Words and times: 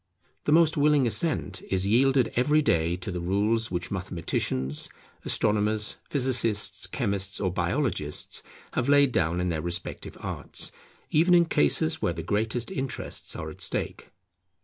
The 0.45 0.51
most 0.51 0.77
willing 0.77 1.05
assent 1.05 1.61
is 1.69 1.85
yielded 1.85 2.33
every 2.35 2.63
day 2.63 2.95
to 2.95 3.11
the 3.11 3.19
rules 3.19 3.69
which 3.69 3.91
mathematicians, 3.91 4.89
astronomers, 5.25 5.97
physicists, 6.09 6.87
chemists, 6.87 7.39
or 7.39 7.53
biologists, 7.53 8.41
have 8.73 8.89
laid 8.89 9.11
down 9.11 9.39
in 9.39 9.49
their 9.49 9.61
respective 9.61 10.17
arts, 10.19 10.71
even 11.11 11.35
in 11.35 11.45
cases 11.45 12.01
where 12.01 12.13
the 12.13 12.23
greatest 12.23 12.71
interests 12.71 13.35
are 13.35 13.51
at 13.51 13.61
stake. 13.61 14.09